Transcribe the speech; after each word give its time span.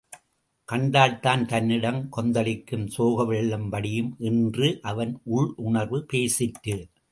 கண்டால்தான் 0.69 1.45
தன்னிடம் 1.45 2.09
கொந்தளிக்கும் 2.09 2.87
சோகவெள்ளம் 2.97 3.67
வடியும் 3.69 4.15
என்று 4.19 4.79
அவன் 4.81 5.21
உள் 5.23 5.53
உணர்வு 5.57 6.05
பேசிற்று. 6.13 6.77